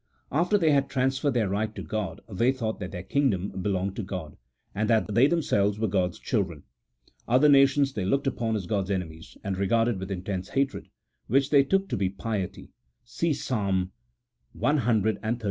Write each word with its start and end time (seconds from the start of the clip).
After 0.31 0.57
they 0.57 0.71
had 0.71 0.89
transferred 0.89 1.35
their 1.35 1.47
right 1.47 1.75
to 1.75 1.83
God, 1.83 2.21
they 2.27 2.51
thought 2.51 2.79
that 2.79 2.91
their 2.91 3.03
kingdom 3.03 3.49
belonged 3.61 3.95
to 3.97 4.01
God, 4.01 4.35
and 4.73 4.89
that 4.89 5.13
they 5.13 5.27
themselves 5.27 5.77
were 5.77 5.87
God's 5.87 6.17
children. 6.17 6.63
Other 7.27 7.47
nations 7.47 7.93
they 7.93 8.03
looked 8.03 8.25
upon 8.25 8.55
as 8.55 8.65
God's 8.65 8.89
enemies, 8.89 9.37
and 9.43 9.59
regarded 9.59 9.99
with 9.99 10.09
intense 10.09 10.49
hatred 10.49 10.87
(which 11.27 11.51
they 11.51 11.63
took 11.63 11.87
to 11.89 11.97
be 11.97 12.09
piety, 12.09 12.71
see 13.05 13.31
Psalm 13.31 13.91
cxxxix. 14.57 15.39